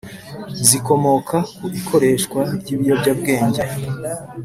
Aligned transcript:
zikomoka 0.67 1.37
ku 1.61 1.65
ikoreshwa 1.79 2.39
ry’ibiyobyabwenge. 2.59 3.61